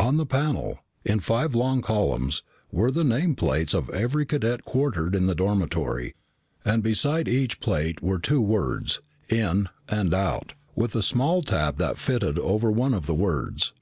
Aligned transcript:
On 0.00 0.16
the 0.16 0.24
panel, 0.24 0.78
in 1.04 1.20
five 1.20 1.54
long 1.54 1.82
columns, 1.82 2.42
were 2.72 2.90
the 2.90 3.04
name 3.04 3.34
plates 3.34 3.74
of 3.74 3.90
every 3.90 4.24
cadet 4.24 4.64
quartered 4.64 5.14
in 5.14 5.26
the 5.26 5.34
dormitory 5.34 6.14
and 6.64 6.82
beside 6.82 7.28
each 7.28 7.60
plate 7.60 8.00
were 8.02 8.18
two 8.18 8.40
words, 8.40 9.00
IN 9.28 9.68
and 9.86 10.14
OUT, 10.14 10.54
with 10.74 10.96
a 10.96 11.02
small 11.02 11.42
tab 11.42 11.76
that 11.76 11.98
fitted 11.98 12.38
over 12.38 12.70
one 12.70 12.94
of 12.94 13.04
the 13.04 13.12
words. 13.14 13.74